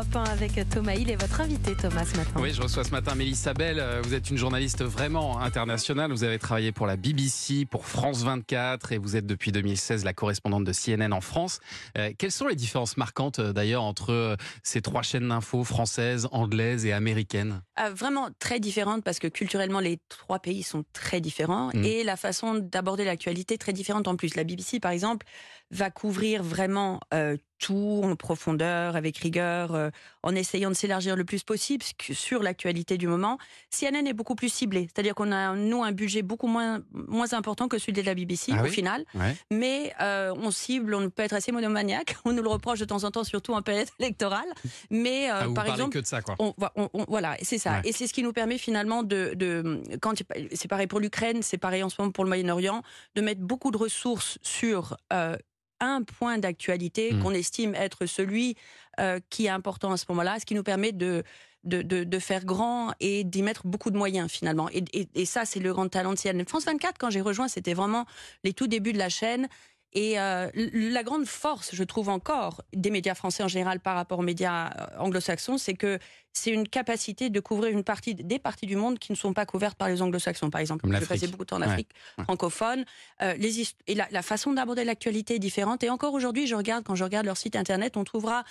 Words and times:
Europe 0.00 0.16
1 0.16 0.24
avec 0.30 0.52
Thomas 0.70 0.94
Hill 0.94 1.10
et 1.10 1.16
votre 1.16 1.42
invité 1.42 1.74
Thomas 1.76 2.06
ce 2.06 2.16
matin. 2.16 2.40
Oui, 2.40 2.54
je 2.54 2.62
reçois 2.62 2.84
ce 2.84 2.90
matin 2.90 3.14
Mélissa 3.14 3.52
Bell. 3.52 3.84
Vous 4.02 4.14
êtes 4.14 4.30
une 4.30 4.38
journaliste 4.38 4.82
vraiment 4.82 5.40
internationale. 5.40 6.10
Vous 6.10 6.24
avez 6.24 6.38
travaillé 6.38 6.72
pour 6.72 6.86
la 6.86 6.96
BBC, 6.96 7.66
pour 7.66 7.84
France 7.84 8.22
24 8.22 8.92
et 8.92 8.98
vous 8.98 9.16
êtes 9.16 9.26
depuis 9.26 9.52
2016 9.52 10.06
la 10.06 10.14
correspondante 10.14 10.64
de 10.64 10.72
CNN 10.72 11.12
en 11.12 11.20
France. 11.20 11.60
Euh, 11.98 12.12
quelles 12.16 12.32
sont 12.32 12.46
les 12.46 12.56
différences 12.56 12.96
marquantes 12.96 13.40
euh, 13.40 13.52
d'ailleurs 13.52 13.82
entre 13.82 14.10
euh, 14.10 14.36
ces 14.62 14.80
trois 14.80 15.02
chaînes 15.02 15.28
d'infos 15.28 15.64
françaises, 15.64 16.28
anglaises 16.32 16.86
et 16.86 16.94
américaines? 16.94 17.60
Vraiment 17.94 18.28
très 18.38 18.58
différentes 18.58 19.04
parce 19.04 19.18
que 19.18 19.28
culturellement 19.28 19.80
les 19.80 19.98
trois 20.08 20.38
pays 20.38 20.62
sont 20.62 20.84
très 20.94 21.20
différents 21.20 21.70
Mm. 21.74 21.84
et 21.84 22.04
la 22.04 22.16
façon 22.16 22.54
d'aborder 22.54 23.04
l'actualité 23.04 23.58
très 23.58 23.72
différente 23.72 24.08
en 24.08 24.16
plus. 24.16 24.34
La 24.34 24.44
BBC 24.44 24.80
par 24.80 24.92
exemple 24.92 25.26
va 25.70 25.90
couvrir 25.90 26.42
vraiment 26.42 27.00
euh, 27.14 27.36
tout 27.60 28.00
en 28.02 28.16
profondeur, 28.16 28.96
avec 28.96 29.18
rigueur, 29.18 29.74
euh, 29.74 29.90
en 30.22 30.34
essayant 30.34 30.70
de 30.70 30.74
s'élargir 30.74 31.14
le 31.14 31.24
plus 31.24 31.42
possible 31.44 31.84
sur 32.12 32.42
l'actualité 32.42 32.96
du 32.98 33.06
moment. 33.06 33.38
CNN 33.70 34.06
est 34.06 34.12
beaucoup 34.14 34.34
plus 34.34 34.48
ciblé, 34.52 34.88
c'est-à-dire 34.92 35.14
qu'on 35.14 35.30
a 35.30 35.54
nous 35.54 35.84
un 35.84 35.92
budget 35.92 36.22
beaucoup 36.22 36.46
moins 36.48 36.80
moins 36.92 37.32
important 37.34 37.68
que 37.68 37.78
celui 37.78 37.92
de 37.92 38.02
la 38.02 38.14
BBC 38.14 38.52
Ah 38.56 38.60
au 38.62 38.64
oui? 38.64 38.70
final, 38.70 39.04
Ouais. 39.14 39.36
mais 39.52 39.92
euh, 40.00 40.32
on 40.36 40.50
cible, 40.50 40.94
on 40.94 41.10
peut 41.10 41.22
être 41.22 41.34
assez 41.34 41.52
monomaniaque, 41.52 42.16
on 42.24 42.32
nous 42.32 42.42
le 42.42 42.48
reproche 42.48 42.78
de 42.80 42.84
temps 42.86 43.04
en 43.04 43.10
temps, 43.10 43.24
surtout 43.24 43.52
en 43.52 43.62
période 43.62 43.88
électorale. 43.98 44.48
Mais 44.90 45.30
euh, 45.30 45.34
Ah, 45.42 45.46
vous 45.46 45.54
par 45.54 45.66
exemple, 45.66 45.92
que 45.92 45.98
de 46.00 46.06
ça, 46.06 46.22
quoi. 46.22 46.34
on, 46.38 46.54
on- 46.76 46.88
on- 46.94 47.04
voilà, 47.08 47.36
c'est 47.42 47.58
ça. 47.58 47.74
Ouais. 47.74 47.90
Et 47.90 47.92
c'est 47.92 48.06
ce 48.06 48.12
qui 48.14 48.22
nous 48.22 48.32
permet 48.32 48.56
finalement 48.58 49.02
de, 49.02 49.32
de 49.34 49.82
quand 50.00 50.14
c'est 50.54 50.68
pareil 50.68 50.86
pour 50.86 50.98
l'Ukraine, 51.00 51.42
c'est 51.42 51.58
pareil 51.58 51.82
en 51.82 51.88
ce 51.90 51.96
moment 52.00 52.10
pour 52.10 52.24
le 52.24 52.28
Moyen-Orient, 52.28 52.82
de 53.16 53.20
mettre 53.20 53.42
beaucoup 53.42 53.70
de 53.70 53.76
ressources 53.76 54.38
sur 54.42 54.96
euh, 55.12 55.36
un 55.80 56.02
point 56.02 56.38
d'actualité 56.38 57.12
Mm. 57.12 57.22
qu'on 57.22 57.32
estime 57.32 57.74
être 57.74 58.06
celui 58.06 58.56
euh, 59.00 59.18
qui 59.30 59.46
est 59.46 59.50
important 59.50 59.92
à 59.92 59.96
ce 59.96 60.04
moment-là, 60.10 60.38
ce 60.40 60.46
qui 60.46 60.54
nous 60.54 60.62
permet 60.62 60.92
de 60.92 61.22
de, 61.62 61.82
de, 61.82 62.04
de 62.04 62.18
faire 62.18 62.46
grand 62.46 62.94
et 63.00 63.22
d'y 63.22 63.42
mettre 63.42 63.66
beaucoup 63.66 63.90
de 63.90 63.96
moyens 63.98 64.30
finalement. 64.30 64.70
Et, 64.70 64.82
et- 64.94 65.08
et 65.14 65.26
ça, 65.26 65.44
c'est 65.44 65.60
le 65.60 65.74
grand 65.74 65.86
talent 65.90 66.14
de 66.14 66.18
CNN. 66.18 66.46
France 66.48 66.64
24, 66.64 66.96
quand 66.98 67.10
j'ai 67.10 67.20
rejoint, 67.20 67.48
c'était 67.48 67.74
vraiment 67.74 68.06
les 68.44 68.54
tout 68.54 68.66
débuts 68.66 68.94
de 68.94 68.98
la 68.98 69.10
chaîne. 69.10 69.46
Et 69.92 70.20
euh, 70.20 70.48
la 70.54 71.02
grande 71.02 71.26
force, 71.26 71.74
je 71.74 71.82
trouve 71.82 72.08
encore, 72.08 72.62
des 72.72 72.90
médias 72.90 73.14
français 73.14 73.42
en 73.42 73.48
général 73.48 73.80
par 73.80 73.96
rapport 73.96 74.20
aux 74.20 74.22
médias 74.22 74.68
euh, 74.68 74.86
anglo-saxons, 74.98 75.58
c'est 75.58 75.74
que 75.74 75.98
c'est 76.32 76.52
une 76.52 76.68
capacité 76.68 77.28
de 77.28 77.40
couvrir 77.40 77.72
une 77.72 77.82
partie 77.82 78.14
des 78.14 78.38
parties 78.38 78.66
du 78.66 78.76
monde 78.76 79.00
qui 79.00 79.10
ne 79.10 79.16
sont 79.16 79.32
pas 79.32 79.46
couvertes 79.46 79.76
par 79.76 79.88
les 79.88 80.00
anglo-saxons, 80.00 80.48
par 80.48 80.60
exemple. 80.60 80.88
L'Afrique. 80.88 81.08
passé 81.08 81.26
beaucoup 81.26 81.42
de 81.42 81.48
temps 81.48 81.56
en. 81.56 81.62
Afrique 81.62 81.88
Ouais. 82.18 82.24
francophone. 82.24 82.84
Euh, 83.20 83.34
les 83.34 83.62
et 83.88 83.94
la, 83.96 84.06
la 84.12 84.22
façon 84.22 84.52
d'aborder 84.52 84.84
l'actualité 84.84 85.34
est 85.34 85.38
différente. 85.40 85.82
Et 85.82 85.90
encore 85.90 86.14
aujourd'hui, 86.14 86.46
je 86.46 86.54
regarde 86.54 86.84
quand 86.84 86.94
je 86.94 87.02
regarde 87.02 87.26
leur 87.26 87.36
site 87.36 87.56
internet, 87.56 87.96
on 87.96 88.04
trouvera 88.04 88.44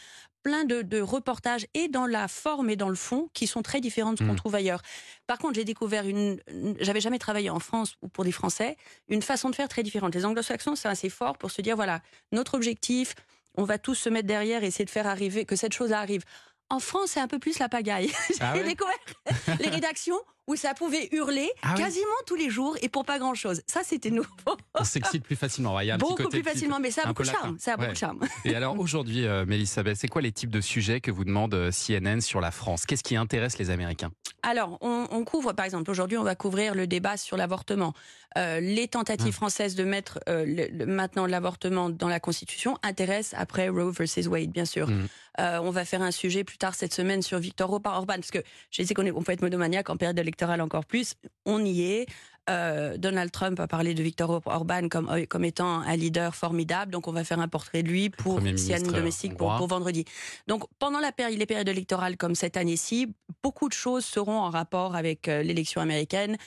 plein 0.43 0.63
de, 0.65 0.81
de 0.81 1.01
reportages 1.01 1.65
et 1.73 1.87
dans 1.89 2.05
la 2.05 2.27
forme 2.27 2.69
et 2.69 2.75
dans 2.75 2.89
le 2.89 2.95
fond 2.95 3.29
qui 3.33 3.45
sont 3.47 3.61
très 3.61 3.81
différents 3.81 4.13
de 4.13 4.17
ce 4.19 4.23
qu'on 4.23 4.33
Mm. 4.33 4.37
trouve 4.37 4.55
ailleurs. 4.55 4.81
Par 5.27 5.37
contre, 5.37 5.55
j'ai 5.55 5.65
découvert 5.65 6.05
une, 6.07 6.39
une- 6.51 6.75
j'avais 6.79 7.01
jamais 7.01 7.19
travaillé 7.19 7.49
en 7.49 7.59
France 7.59 7.95
ou 8.01 8.07
pour 8.07 8.23
des 8.23 8.31
Français, 8.31 8.77
une 9.09 9.21
façon 9.21 9.49
de 9.49 9.55
faire 9.55 9.67
très 9.67 9.83
différente. 9.83 10.15
Les 10.15 10.25
anglo-saxons, 10.25 10.75
c'est 10.75 10.87
assez 10.87 11.09
fort 11.09 11.37
pour 11.37 11.51
se 11.51 11.61
dire 11.61 11.75
voilà, 11.75 12.01
notre 12.31 12.53
objectif, 12.55 13.15
on 13.55 13.63
va 13.63 13.77
tous 13.77 13.95
se 13.95 14.09
mettre 14.09 14.27
derrière 14.27 14.63
et 14.63 14.67
essayer 14.67 14.85
de 14.85 14.89
faire 14.89 15.07
arriver 15.07 15.45
que 15.45 15.55
cette 15.55 15.73
chose 15.73 15.91
arrive. 15.91 16.23
En 16.69 16.79
France, 16.79 17.09
c'est 17.11 17.19
un 17.19 17.27
peu 17.27 17.39
plus 17.39 17.57
la 17.59 17.67
pagaille. 17.67 18.11
Ah 18.39 18.53
J'ai 18.55 18.61
ouais? 18.61 18.67
découvert 18.67 18.95
les 19.59 19.69
rédactions 19.69 20.19
où 20.49 20.55
ça 20.55 20.73
pouvait 20.73 21.07
hurler 21.11 21.49
Ah 21.61 21.73
oui. 21.77 21.83
quasiment 21.83 22.05
tous 22.25 22.35
les 22.35 22.49
jours 22.49 22.75
et 22.81 22.89
pour 22.89 23.05
pas 23.05 23.19
grand 23.19 23.35
chose. 23.35 23.61
Ça, 23.67 23.81
c'était 23.85 24.09
nouveau. 24.09 24.27
On 24.77 24.83
s'excite 24.83 25.23
plus 25.23 25.35
facilement. 25.35 25.79
Il 25.79 25.87
y 25.87 25.91
a 25.91 25.95
un 25.95 25.97
petit 25.97 26.09
Beaucoup 26.09 26.23
côté 26.23 26.37
plus 26.39 26.43
petit- 26.43 26.53
facilement, 26.55 26.79
mais 26.79 26.91
ça 26.91 27.03
a 27.03 27.07
beaucoup 27.07 27.23
de 27.23 27.27
charme. 27.27 27.57
Ça 27.59 27.73
a 27.73 27.77
beaucoup 27.77 27.87
Ouais. 27.87 27.93
de 27.93 27.97
charme. 27.97 28.19
Et 28.45 28.55
alors 28.55 28.77
aujourd'hui, 28.79 29.25
euh, 29.25 29.45
Mélissa 29.45 29.83
c'est 29.95 30.07
quoi 30.07 30.21
les 30.21 30.31
types 30.31 30.49
de 30.49 30.59
sujets 30.61 30.99
que 30.99 31.11
vous 31.11 31.23
demande 31.23 31.53
euh, 31.53 31.71
CNN 31.71 32.19
sur 32.21 32.41
la 32.41 32.51
France? 32.51 32.85
Qu'est-ce 32.85 33.03
qui 33.03 33.15
intéresse 33.15 33.57
les 33.59 33.69
Américains? 33.69 34.11
Alors, 34.43 34.77
on, 34.81 35.07
on 35.11 35.23
couvre, 35.23 35.53
par 35.53 35.65
exemple, 35.65 35.89
aujourd'hui, 35.91 36.17
on 36.17 36.23
va 36.23 36.35
couvrir 36.35 36.73
le 36.73 36.87
débat 36.87 37.15
sur 37.17 37.37
l'avortement. 37.37 37.93
Euh, 38.37 38.59
les 38.59 38.87
tentatives 38.87 39.27
Ah. 39.33 39.35
françaises 39.35 39.75
de 39.75 39.83
mettre 39.83 40.19
euh, 40.29 40.45
le- 40.45 40.67
le- 40.71 40.85
maintenant 40.85 41.25
l'avortement 41.25 41.89
dans 41.89 42.07
la 42.07 42.19
Constitution 42.19 42.77
intéressent 42.83 43.39
après 43.39 43.69
Roe 43.69 43.91
versus 43.91 44.27
Wade, 44.27 44.51
bien 44.51 44.65
sûr. 44.65 44.87
Euh, 45.39 45.59
on 45.61 45.71
va 45.71 45.85
faire 45.85 46.01
un 46.01 46.11
sujet 46.11 46.43
plus 46.43 46.57
tard 46.57 46.75
cette 46.75 46.93
semaine 46.93 47.21
sur 47.21 47.39
Victor 47.39 47.71
Orban, 47.71 48.15
parce 48.15 48.31
que 48.31 48.39
je 48.71 48.83
sais 48.83 48.93
qu'on 48.93 49.05
est- 49.05 49.31
être 49.31 49.41
monomaniaque 49.41 49.89
en 49.89 49.97
période 49.97 50.17
électorale 50.19 50.38
encore 50.41 50.85
plus. 50.85 51.15
On 51.45 51.63
y 51.63 51.81
est. 51.83 52.05
Euh, 52.49 52.97
Donald 52.97 53.31
Trump 53.31 53.59
a 53.59 53.67
parlé 53.67 53.93
de 53.93 54.01
Victor 54.01 54.41
Orban 54.45 54.89
comme, 54.89 55.07
euh, 55.09 55.25
comme 55.27 55.45
étant 55.45 55.81
un 55.81 55.95
leader 55.95 56.35
formidable, 56.35 56.91
donc 56.91 57.07
on 57.07 57.11
va 57.11 57.23
faire 57.23 57.39
un 57.39 57.47
portrait 57.47 57.83
de 57.83 57.89
lui 57.89 58.09
pour 58.09 58.39
CNN 58.39 58.53
ministre, 58.53 58.91
domestique 58.91 59.37
pour, 59.37 59.55
pour 59.55 59.67
vendredi. 59.67 60.03
Donc 60.47 60.63
pendant 60.79 60.99
la 60.99 61.11
les 61.29 61.45
périodes 61.45 61.69
électorales 61.69 62.17
comme 62.17 62.33
cette 62.33 62.57
année-ci, 62.57 63.13
beaucoup 63.43 63.69
de 63.69 63.73
choses 63.73 64.05
seront 64.05 64.37
en 64.39 64.49
rapport 64.49 64.95
avec 64.95 65.27
euh, 65.27 65.41
l'élection 65.43 65.81
américaine 65.81 66.37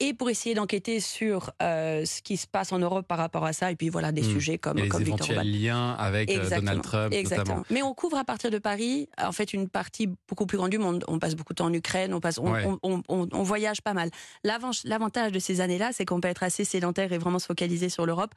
et 0.00 0.12
pour 0.14 0.28
essayer 0.30 0.54
d'enquêter 0.54 1.00
sur 1.00 1.52
euh, 1.62 2.04
ce 2.04 2.20
qui 2.22 2.36
se 2.36 2.46
passe 2.46 2.72
en 2.72 2.78
Europe 2.78 3.06
par 3.06 3.18
rapport 3.18 3.44
à 3.44 3.52
ça 3.52 3.70
et 3.70 3.76
puis 3.76 3.88
voilà 3.88 4.12
des 4.12 4.22
Hmm. 4.22 4.32
sujets 4.32 4.58
comme, 4.58 4.78
Et 4.78 4.82
les 4.82 4.88
comme 4.88 5.02
Victor 5.02 5.26
éventuels 5.30 5.38
Orban. 5.38 5.50
liens 5.50 5.90
avec 5.94 6.28
euh, 6.30 6.34
Exactement. 6.34 6.60
Donald 6.60 6.82
Trump 6.82 7.12
Exactement. 7.14 7.44
notamment. 7.58 7.66
Mais 7.70 7.82
on 7.82 7.94
couvre 7.94 8.16
à 8.18 8.24
partir 8.24 8.50
de 8.50 8.58
Paris, 8.58 9.08
en 9.22 9.32
fait, 9.32 9.52
une 9.54 9.68
partie 9.68 10.08
beaucoup 10.28 10.46
plus 10.46 10.58
grande 10.58 10.70
du 10.70 10.78
monde. 10.78 11.04
On 11.08 11.18
passe 11.18 11.34
beaucoup 11.36 11.52
de 11.52 11.56
temps 11.58 11.66
en 11.66 11.72
Ukraine, 11.72 12.12
on, 12.14 12.20
passe, 12.20 12.38
on, 12.38 12.50
Ouais. 12.52 12.64
on- 12.66 12.78
on- 12.82 13.02
on- 13.08 13.28
on 13.32 13.42
voyage 13.42 13.80
pas 13.80 13.94
mal. 13.94 14.10
L'avan- 14.44 14.72
L'avantage 14.84 15.32
de 15.32 15.38
ces 15.38 15.60
années-là, 15.60 15.90
c'est 15.92 16.04
qu'on 16.04 16.20
peut 16.20 16.28
être 16.28 16.42
assez 16.42 16.64
sédentaire 16.64 17.12
et 17.12 17.18
vraiment 17.18 17.38
se 17.38 17.46
focaliser 17.46 17.88
sur 17.88 18.04
l'Europe 18.06 18.32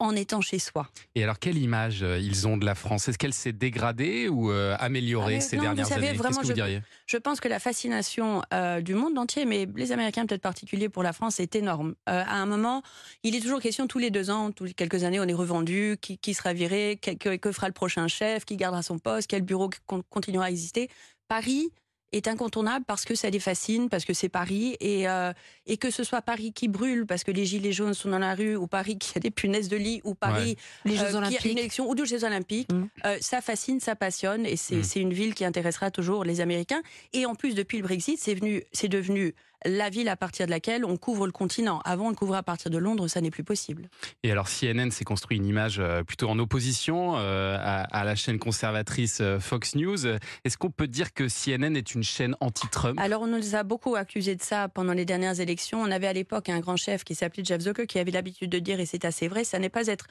en 0.00 0.16
étant 0.16 0.40
chez 0.40 0.58
soi. 0.58 0.88
Et 1.14 1.22
alors 1.22 1.38
quelle 1.38 1.56
image 1.58 2.02
euh, 2.02 2.18
ils 2.18 2.48
ont 2.48 2.56
de 2.56 2.64
la 2.66 2.74
France? 2.74 3.08
Est-ce 3.08 3.18
qu'elle 3.18 3.32
s'est 3.32 3.52
dégradée 3.52 4.28
ou 4.28 4.50
euh, 4.50 4.74
améliorée 4.80 5.36
Ah 5.36 5.40
ces 5.40 5.56
non, 5.56 5.62
vous 5.62 5.66
dernières 5.68 5.86
savez, 5.86 6.08
années? 6.08 6.18
Vraiment, 6.18 6.38
que 6.40 6.42
vous 6.42 6.48
je- 6.48 6.54
diriez? 6.54 6.82
Je 7.06 7.16
pense 7.16 7.38
que 7.40 7.48
la 7.48 7.60
fascination 7.60 8.42
euh, 8.52 8.80
du 8.80 8.94
monde 8.94 9.16
entier, 9.18 9.44
mais 9.44 9.68
les 9.76 9.92
Américains 9.92 10.26
peut-être 10.26 10.42
particulier 10.42 10.88
pour 10.88 11.02
la 11.02 11.12
France, 11.12 11.38
est 11.38 11.54
énorme. 11.54 11.94
Euh, 12.08 12.22
à 12.26 12.34
un 12.36 12.46
moment, 12.46 12.82
il 13.22 13.36
est 13.36 13.40
toujours 13.40 13.60
question 13.60 13.86
tous 13.86 13.98
les 13.98 14.10
deux 14.10 14.30
ans, 14.30 14.50
tous 14.52 14.64
les 14.64 14.74
quelques 14.74 15.04
années, 15.04 15.20
on 15.20 15.24
est 15.28 15.32
revendu, 15.34 15.96
qui, 16.00 16.18
qui 16.18 16.34
sera 16.34 16.52
viré, 16.52 16.98
que, 17.00 17.12
que- 17.12 17.36
que 17.36 17.52
fera 17.52 17.66
le 17.68 17.74
prochain 17.74 18.08
chef, 18.08 18.44
qui 18.44 18.56
gardera 18.56 18.82
son 18.82 18.98
poste, 18.98 19.28
quel 19.28 19.42
bureau 19.42 19.70
con- 19.86 20.02
continuera 20.08 20.46
à 20.46 20.50
exister? 20.50 20.88
Paris 21.28 21.70
est 22.12 22.26
incontournable 22.28 22.84
parce 22.86 23.04
que 23.04 23.14
ça 23.14 23.30
les 23.30 23.38
fascine, 23.38 23.88
parce 23.88 24.04
que 24.04 24.12
c'est 24.14 24.28
Paris, 24.28 24.76
et, 24.80 25.08
euh, 25.08 25.32
et 25.66 25.76
que 25.76 25.90
ce 25.90 26.02
soit 26.04 26.22
Paris 26.22 26.52
qui 26.52 26.66
brûle 26.68 27.06
parce 27.06 27.22
que 27.24 27.30
les 27.30 27.46
gilets 27.46 27.72
jaunes 27.72 27.94
sont 27.94 28.08
dans 28.10 28.18
la 28.18 28.34
rue, 28.34 28.56
ou 28.56 28.66
Paris 28.66 28.98
qui 28.98 29.12
a 29.16 29.20
des 29.20 29.30
punaises 29.30 29.68
de 29.68 29.76
lit, 29.76 30.00
ou 30.04 30.14
Paris 30.14 30.56
Les 30.84 30.96
Jeux 30.96 31.02
euh, 31.04 31.08
qui 31.10 31.14
a 31.14 31.18
une 31.20 31.24
Olympiques. 31.24 31.58
élection 31.58 31.88
ou 31.88 31.94
deux 31.94 32.04
Jeux 32.06 32.24
Olympiques. 32.24 32.72
Mm. 32.72 32.88
Euh, 33.06 33.18
ça 33.20 33.40
fascine, 33.40 33.78
ça 33.80 33.94
passionne 33.94 34.46
et 34.46 34.56
c'est 34.56 34.76
Mm. 34.76 34.82
c'est 34.84 35.00
une 35.00 35.12
ville 35.12 35.34
qui 35.34 35.44
intéressera 35.44 35.90
toujours 35.90 36.24
les 36.24 36.40
Américains. 36.40 36.82
Et 37.12 37.26
en 37.26 37.34
plus, 37.34 37.54
depuis 37.54 37.78
le 37.78 37.84
Brexit, 37.84 38.18
c'est 38.18 38.34
venu, 38.34 38.64
c'est 38.72 38.88
devenu 38.88 39.34
la 39.64 39.90
ville 39.90 40.08
à 40.08 40.16
partir 40.16 40.46
de 40.46 40.50
laquelle 40.50 40.84
on 40.84 40.96
couvre 40.96 41.26
le 41.26 41.32
continent. 41.32 41.80
Avant, 41.84 42.06
on 42.06 42.10
le 42.10 42.14
couvrait 42.14 42.38
à 42.38 42.42
partir 42.42 42.70
de 42.70 42.78
Londres, 42.78 43.08
ça 43.08 43.20
n'est 43.20 43.30
plus 43.30 43.44
possible. 43.44 43.88
Et 44.22 44.30
alors 44.30 44.48
CNN 44.48 44.90
s'est 44.90 45.04
construit 45.04 45.36
une 45.36 45.46
image 45.46 45.78
euh, 45.78 46.02
plutôt 46.02 46.28
en 46.28 46.38
opposition 46.38 47.16
euh, 47.16 47.56
à, 47.60 48.04
la 48.04 48.14
chaîne 48.14 48.38
conservatrice 48.38 49.20
euh, 49.20 49.38
Fox 49.38 49.74
News. 49.74 50.06
Est-ce 50.44 50.56
qu'on 50.56 50.70
peut 50.70 50.88
dire 50.88 51.12
que 51.12 51.28
CNN 51.28 51.76
est 51.76 51.94
une 51.94 52.02
chaîne 52.02 52.36
anti-Trump? 52.40 52.98
Alors, 53.00 53.22
on 53.22 53.26
nous 53.26 53.54
a 53.54 53.62
beaucoup 53.62 53.96
accusé 53.96 54.34
de 54.34 54.42
ça 54.42 54.68
pendant 54.68 54.92
les 54.92 55.04
dernières 55.04 55.40
élections. 55.40 55.80
On 55.82 55.90
avait 55.90 56.06
à 56.06 56.12
l'époque 56.12 56.48
un 56.48 56.60
grand 56.60 56.76
chef 56.76 57.04
qui 57.04 57.14
s'appelait 57.14 57.44
Jeff 57.44 57.60
Zucker 57.60 57.86
qui 57.86 57.98
avait 57.98 58.10
l'habitude 58.10 58.50
de 58.50 58.58
dire, 58.58 58.80
et 58.80 58.86
c'est 58.86 59.04
assez 59.04 59.28
vrai, 59.28 59.44
ça 59.44 59.58
n'est 59.58 59.68
pas 59.68 59.86
être 59.86 60.06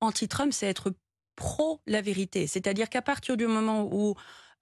anti-Trump, 0.00 0.52
c'est 0.52 0.66
être 0.66 0.92
pro 1.36 1.80
la 1.86 2.02
vérité. 2.02 2.46
C'est-à-dire 2.46 2.88
qu'à 2.88 3.02
partir 3.02 3.36
du 3.36 3.46
moment 3.46 3.88
où 3.90 4.14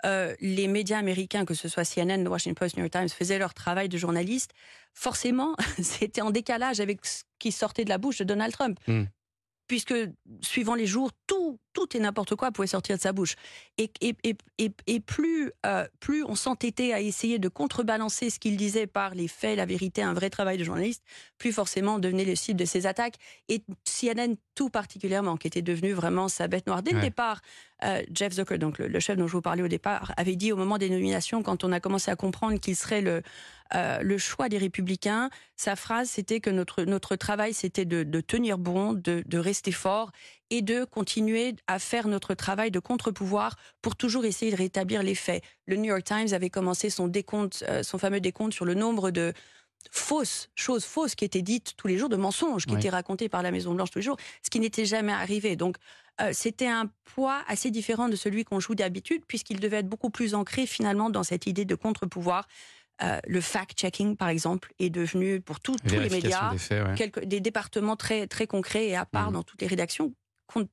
euh, 0.05 0.35
les 0.41 0.69
médias 0.69 0.99
américains, 0.99 1.45
que 1.45 1.55
ce 1.55 1.69
soit 1.69 1.85
CNN, 1.85 2.25
The 2.25 2.29
Washington 2.29 2.55
Post, 2.55 2.77
New 2.77 2.83
York 2.83 2.93
Times, 2.93 3.09
faisaient 3.09 3.39
leur 3.39 3.55
travail 3.55 3.89
de 3.89 3.99
journaliste, 3.99 4.53
forcément, 4.95 5.55
c'était 5.83 6.21
en 6.21 6.31
décalage 6.31 6.81
avec 6.81 7.05
ce 7.05 7.23
qui 7.39 7.53
sortait 7.53 7.85
de 7.85 7.89
la 7.89 7.99
bouche 7.99 8.19
de 8.19 8.25
Donald 8.25 8.53
Trump. 8.53 8.79
Mm. 8.87 9.05
Puisque, 9.67 9.95
suivant 10.41 10.75
les 10.75 10.87
jours, 10.87 11.11
tout, 11.27 11.59
tout 11.79 11.97
et 11.97 12.01
n'importe 12.01 12.35
quoi 12.35 12.51
pouvait 12.51 12.67
sortir 12.69 12.97
de 12.97 13.01
sa 13.01 13.13
bouche. 13.13 13.37
Et, 13.77 13.91
et, 14.01 14.17
et, 14.25 14.37
et, 14.59 14.73
et 14.87 15.01
plus, 15.01 15.53
euh, 15.65 15.87
plus 16.01 16.25
on 16.25 16.35
s'entêtait 16.35 16.93
à 16.93 17.01
essayer 17.01 17.39
de 17.39 17.49
contrebalancer 17.49 18.31
ce 18.31 18.39
qu'il 18.39 18.57
disait 18.57 18.87
par 18.87 19.15
les 19.15 19.29
faits, 19.29 19.57
la 19.57 19.67
vérité, 19.67 20.03
un 20.03 20.15
vrai 20.15 20.31
travail 20.31 20.59
de 20.59 20.65
journaliste, 20.65 21.05
plus 21.39 21.53
forcément 21.53 21.95
on 21.95 21.99
devenait 21.99 22.25
le 22.25 22.35
cible 22.35 22.59
de 22.59 22.65
ses 22.65 22.87
attaques. 22.87 23.15
Et 23.49 23.63
CNN 23.85 24.37
tout 24.55 24.71
particulièrement, 24.71 25.37
qui 25.37 25.47
était 25.47 25.63
devenu 25.63 25.93
vraiment 25.93 26.27
sa 26.29 26.49
bête 26.49 26.67
noire. 26.67 26.83
Dès 26.83 26.91
le 26.91 27.01
départ, 27.01 27.41
euh, 27.85 28.03
Jeff 28.13 28.33
Zucker, 28.33 28.59
donc 28.59 28.79
le, 28.79 28.89
le 28.89 28.99
chef 28.99 29.17
dont 29.17 29.29
je 29.29 29.33
vous 29.33 29.41
parlais 29.41 29.63
au 29.63 29.69
départ, 29.69 30.13
avait 30.17 30.35
dit 30.35 30.51
au 30.51 30.57
moment 30.57 30.79
des 30.79 30.91
nominations, 30.91 31.45
quand 31.45 31.63
on 31.63 31.71
a 31.71 31.79
commencé 31.79 32.11
à 32.11 32.17
comprendre 32.17 32.59
qu'il 32.59 32.75
serait 32.75 33.01
le, 33.01 33.23
euh, 33.77 34.01
le 34.03 34.19
choix 34.19 34.49
des 34.49 34.59
républicains, 34.59 35.31
sa 35.55 35.77
phrase 35.77 36.09
c'était 36.11 36.41
que 36.41 36.51
notre, 36.51 36.83
notre 36.83 37.15
travail 37.15 37.55
c'était 37.55 37.85
de, 37.85 38.03
de 38.03 38.21
tenir 38.21 38.59
bon, 38.59 38.95
de, 38.95 39.23
de 39.25 39.39
rester 39.39 39.71
fort 39.71 40.11
et 40.51 40.63
de 40.63 40.85
continuer 40.85 41.55
à 41.67 41.79
faire 41.79 42.09
notre 42.09 42.35
travail 42.35 42.71
de 42.71 42.79
contre-pouvoir 42.79 43.57
pour 43.83 43.97
toujours 43.97 44.25
essayer 44.25 44.51
de 44.51 44.57
rétablir 44.57 45.03
les 45.03 45.15
faits. 45.15 45.43
Le 45.67 45.77
New 45.77 45.85
York 45.85 46.05
Times 46.05 46.33
avait 46.33 46.51
commencé 46.51 46.91
son 46.91 47.09
décompte, 47.09 47.65
euh, 47.69 47.83
son 47.83 47.99
fameux 47.99 48.21
décompte 48.21 48.55
sur 48.55 48.65
le 48.65 48.75
nombre 48.75 49.11
de 49.11 49.33
fausses 49.91 50.51
choses 50.55 50.85
fausses 50.85 51.15
qui 51.15 51.25
étaient 51.25 51.43
dites 51.43 51.75
tous 51.77 51.87
les 51.87 51.99
jours, 51.99 52.09
de 52.09 52.17
mensonges 52.17 52.67
qui 52.67 52.75
Oui. 52.75 52.81
étaient 52.81 52.91
racontés 52.91 53.29
par 53.29 53.43
la 53.43 53.51
Maison 53.51 53.75
Blanche 53.75 53.91
tous 53.91 54.01
les 54.01 54.05
jours, 54.05 54.17
ce 54.43 54.51
qui 54.51 54.61
n'était 54.61 54.85
jamais 54.85 55.13
arrivé. 55.13 55.57
Donc 55.57 55.77
euh, 56.21 56.31
c'était 56.33 56.67
un 56.67 56.91
poids 57.05 57.43
assez 57.47 57.71
différent 57.71 58.09
de 58.09 58.17
celui 58.17 58.45
qu'on 58.45 58.59
joue 58.59 58.75
d'habitude, 58.75 59.23
puisqu'il 59.27 59.61
devait 59.61 59.79
être 59.79 59.89
beaucoup 59.89 60.11
plus 60.11 60.35
ancré 60.35 60.67
finalement 60.67 61.11
dans 61.11 61.23
cette 61.23 61.47
idée 61.47 61.65
de 61.65 61.75
contre-pouvoir. 61.75 62.49
Euh, 63.01 63.21
le 63.29 63.41
fact-checking, 63.41 64.17
par 64.17 64.29
exemple, 64.29 64.73
est 64.81 64.91
devenu 64.91 65.41
pour 65.41 65.61
tous 65.61 65.77
les 65.85 66.11
médias 66.11 66.53
des, 66.97 67.27
des 67.27 67.39
départements 67.39 67.95
très, 67.95 68.27
très 68.27 68.49
concrets 68.49 68.89
et 68.89 68.97
à 68.97 69.07
part 69.07 69.31
mmh. 69.31 69.35
dans 69.35 69.43
toutes 69.45 69.61
les 69.61 69.69
rédactions 69.69 70.13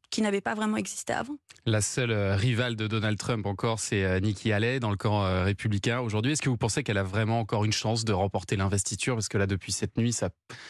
qui 0.10 0.22
n'avait 0.22 0.42
pas 0.42 0.54
vraiment 0.54 0.77
existé 0.77 1.13
avant. 1.13 1.36
La 1.66 1.81
seule 1.81 2.12
euh, 2.12 2.36
rivale 2.36 2.75
de 2.75 2.88
Donald 2.88 3.18
Trump 3.18 3.45
encore, 3.45 3.80
c'est 3.80 4.04
euh, 4.04 4.19
Nikki 4.19 4.51
Haley 4.51 4.80
dans 4.80 4.92
le 4.92 4.98
camp 4.98 5.25
euh, 5.25 5.44
républicain 5.44 6.00
aujourd'hui. 6.00 6.33
Est-ce 6.33 6.42
que 6.42 6.50
vous 6.50 6.57
pensez 6.57 6.83
qu'elle 6.83 6.98
a 6.98 7.04
vraiment 7.04 7.39
encore 7.39 7.66
une 7.66 7.74
chance 7.74 8.06
de 8.06 8.13
remporter 8.13 8.56
l'investiture? 8.56 9.16
Parce 9.16 9.27
que 9.27 9.38
là, 9.38 9.48
depuis 9.48 9.72
cette 9.72 9.98
nuit, 9.98 10.13
ça, 10.13 10.30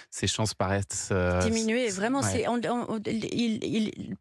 ses 0.09 0.27
chances 0.27 0.53
paraissent 0.53 1.11
diminuer. 1.41 1.89
Vraiment, 1.89 2.21
c'est 2.21 2.45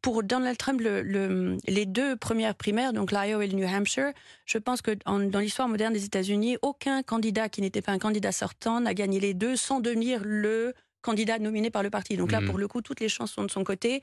pour 0.02 0.22
Donald 0.22 0.58
Trump, 0.58 0.80
le, 0.80 1.56
les 1.66 1.86
deux 1.86 2.16
premières 2.16 2.54
primaires, 2.54 2.92
donc 2.92 3.12
l'Iowa 3.12 3.44
et 3.44 3.48
le 3.48 3.56
New 3.56 3.66
Hampshire, 3.66 4.12
je 4.44 4.58
pense 4.58 4.82
que 4.82 4.92
dans 5.06 5.38
l'histoire 5.38 5.68
moderne 5.68 5.92
des 5.92 6.04
États-Unis, 6.04 6.58
aucun 6.62 7.02
candidat 7.02 7.48
qui 7.48 7.60
n'était 7.60 7.82
pas 7.82 7.92
un 7.92 7.98
candidat 7.98 8.32
sortant 8.32 8.80
n'a 8.80 8.94
gagné 8.94 9.20
les 9.20 9.34
deux 9.34 9.56
sans 9.56 9.80
devenir 9.80 10.20
le 10.24 10.74
candidat 11.04 11.38
nominé 11.38 11.70
par 11.70 11.82
le 11.82 11.90
parti. 11.90 12.16
Donc 12.16 12.32
là, 12.32 12.40
hmm. 12.40 12.46
pour 12.46 12.58
le 12.58 12.66
coup, 12.66 12.80
toutes 12.80 13.00
les 13.00 13.08
chances 13.08 13.32
sont 13.32 13.44
de 13.44 13.50
son 13.50 13.62
côté 13.62 14.02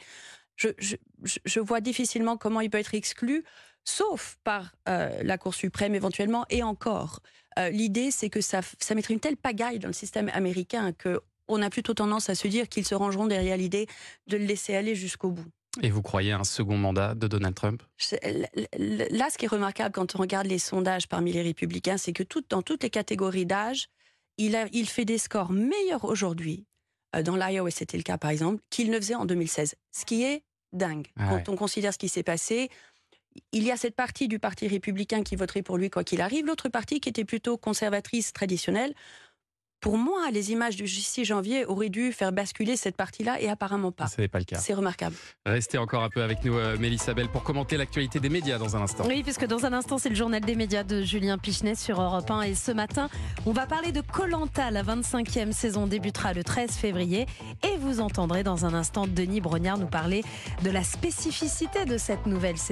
je, 0.78 1.60
vois 1.60 1.82
difficilement 1.82 2.38
comment 2.38 2.62
il 2.62 2.70
peut 2.70 2.78
être 2.78 2.94
exclu, 2.94 3.44
sauf 3.84 4.38
par 4.44 4.74
euh, 4.88 5.22
la 5.24 5.38
Cour 5.38 5.54
suprême 5.54 5.96
éventuellement, 5.96 6.46
et 6.50 6.64
encore. 6.64 7.22
Euh, 7.60 7.70
l'idée, 7.70 8.12
c'est 8.12 8.30
que 8.30 8.42
ça, 8.42 8.62
ça 8.80 8.96
mettrait 8.96 9.14
une 9.14 9.20
telle 9.20 9.38
pagaille 9.38 9.80
dans 9.80 9.88
le 9.88 9.94
système 9.94 10.30
américain 10.34 10.94
que 10.94 11.22
on 11.48 11.62
a 11.62 11.70
plutôt 11.70 11.94
tendance 11.94 12.30
à 12.30 12.36
se 12.36 12.48
dire 12.48 12.70
qu'ils 12.70 12.86
se 12.86 12.96
rangeront 12.96 13.28
derrière 13.28 13.58
l'idée 13.58 13.88
de 14.28 14.38
le 14.38 14.46
laisser 14.46 14.74
aller 14.74 14.96
jusqu'au 14.96 15.32
bout. 15.32 15.46
Et 15.82 15.90
vous 15.90 16.02
croyez 16.02 16.32
à 16.32 16.40
un 16.40 16.44
second 16.46 16.78
mandat 16.78 17.14
de 17.14 17.28
Donald 17.28 17.56
Trump? 17.56 17.84
Là, 18.78 19.28
ce 19.30 19.38
qui 19.38 19.46
est 19.46 19.50
remarquable 19.50 19.94
quand 19.94 20.16
on 20.16 20.20
regarde 20.20 20.48
les 20.48 20.60
sondages 20.60 21.08
parmi 21.08 21.34
les 21.34 21.42
républicains, 21.42 21.98
c'est 21.98 22.14
que 22.14 22.24
tout, 22.24 22.44
dans 22.50 22.62
toutes 22.62 22.84
les 22.84 22.90
catégories 22.90 23.46
d'âge, 23.46 23.88
il, 24.38 24.58
il 24.72 24.88
fait 24.88 25.06
des 25.06 25.18
scores 25.18 25.52
meilleurs 25.52 26.06
aujourd'hui 26.06 26.66
euh, 27.16 27.24
dans 27.24 27.36
l'Iowa, 27.36 27.72
c'était 27.72 27.98
le 27.98 28.04
cas 28.04 28.18
par 28.18 28.32
exemple, 28.32 28.62
qu'il 28.70 28.90
ne 28.92 28.98
faisait 28.98 29.16
en 29.16 29.26
2016. 29.26 29.76
Ce 29.92 30.06
qui 30.06 30.24
est 30.24 30.44
dingue. 30.74 31.08
Ah 31.18 31.30
Quand 31.30 31.50
on 31.50 31.56
considère 31.56 31.94
ce 31.94 31.98
qui 31.98 32.10
s'est 32.10 32.24
passé, 32.24 32.70
il 33.52 33.64
y 33.64 33.72
a 33.72 33.78
cette 33.78 33.96
partie 33.96 34.28
du 34.28 34.40
Parti 34.40 34.68
républicain 34.68 35.24
qui 35.24 35.36
voterait 35.36 35.62
pour 35.62 35.78
lui 35.78 35.90
quoi 35.90 36.04
qu'il 36.04 36.22
arrive, 36.22 36.46
l'autre 36.46 36.70
partie 36.70 37.00
qui 37.00 37.10
était 37.10 37.26
plutôt 37.26 37.58
conservatrice, 37.58 38.34
traditionnelle. 38.34 38.94
Pour 39.82 39.98
moi, 39.98 40.30
les 40.32 40.52
images 40.52 40.76
du 40.76 40.88
6 40.88 41.26
janvier 41.26 41.66
auraient 41.66 41.90
dû 41.90 42.12
faire 42.12 42.32
basculer 42.32 42.76
cette 42.76 42.96
partie-là 42.96 43.42
et 43.42 43.50
apparemment 43.50 43.92
pas. 43.92 44.06
Ce 44.06 44.22
n'est 44.22 44.28
pas 44.28 44.38
le 44.38 44.46
cas. 44.46 44.60
C'est 44.60 44.76
remarquable. 44.76 45.16
Restez 45.44 45.80
encore 45.80 46.04
un 46.04 46.10
peu 46.10 46.22
avec 46.22 46.46
nous, 46.46 46.56
euh, 46.56 46.78
Mélissa 46.78 47.16
Bell, 47.16 47.28
pour 47.30 47.42
commenter 47.42 47.78
l'actualité 47.78 48.20
des 48.20 48.30
médias 48.30 48.60
dans 48.60 48.76
un 48.76 48.82
instant. 48.84 49.06
Oui, 49.08 49.24
puisque 49.24 49.48
dans 49.48 49.66
un 49.66 49.74
instant, 49.74 49.98
c'est 49.98 50.10
le 50.10 50.16
journal 50.16 50.42
des 50.42 50.54
médias 50.54 50.84
de 50.84 51.02
Julien 51.02 51.40
Pichenet 51.40 51.74
sur 51.74 52.00
Europe 52.00 52.30
1. 52.30 52.44
Et 52.44 52.54
ce 52.54 52.72
matin, 52.72 53.10
on 53.48 53.54
va 53.54 53.66
parler 53.66 53.92
de 53.92 54.02
Colanta. 54.02 54.70
La 54.70 54.84
25e 54.84 55.52
saison 55.52 55.88
débutera 55.88 56.34
le 56.34 56.44
13 56.44 56.70
février. 56.74 57.26
Et 57.64 57.78
vous 57.80 58.02
entendrez 58.02 58.44
dans 58.44 58.68
un 58.68 58.76
instant 58.76 59.08
Denis 59.08 59.42
Brognard 59.42 59.80
nous 59.80 59.88
parler 59.88 60.24
de 60.64 60.70
la 60.70 60.84
spécificité 60.84 61.86
de 61.86 61.98
cette 61.98 62.28
nouvelle 62.28 62.60
saison. 62.60 62.72